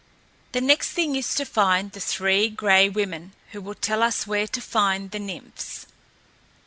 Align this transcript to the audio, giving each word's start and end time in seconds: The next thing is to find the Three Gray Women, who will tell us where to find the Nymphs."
The 0.53 0.61
next 0.61 0.93
thing 0.93 1.15
is 1.15 1.35
to 1.35 1.45
find 1.45 1.91
the 1.91 1.99
Three 1.99 2.49
Gray 2.49 2.89
Women, 2.89 3.33
who 3.51 3.61
will 3.61 3.75
tell 3.75 4.01
us 4.01 4.25
where 4.25 4.47
to 4.47 4.59
find 4.59 5.11
the 5.11 5.19
Nymphs." 5.19 5.85